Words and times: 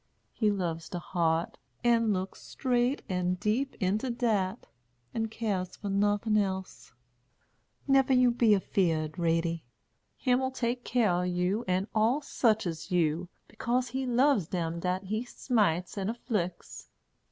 He 0.31 0.49
loves 0.49 0.89
de 0.89 0.97
heart, 0.97 1.59
and 1.83 2.11
looks 2.11 2.41
straight 2.41 3.03
and 3.07 3.39
deep 3.39 3.75
into 3.79 4.09
dat, 4.09 4.65
and 5.13 5.29
keres 5.29 5.75
fur 5.75 5.89
nothin' 5.89 6.37
else. 6.39 6.91
Never 7.87 8.11
you 8.11 8.31
be 8.31 8.55
afeard, 8.55 9.19
Ratie, 9.19 9.63
Him'll 10.17 10.49
take 10.49 10.83
kere 10.83 11.07
ob 11.07 11.27
you, 11.27 11.63
an' 11.67 11.87
all 11.93 12.19
sich 12.19 12.65
as 12.65 12.89
you, 12.89 13.29
bekase 13.47 13.89
He 13.89 14.07
loves 14.07 14.47
dem 14.47 14.79
dat 14.79 15.03
He 15.03 15.23
smites 15.23 15.97
and 15.97 16.09
afflicts. 16.09 16.89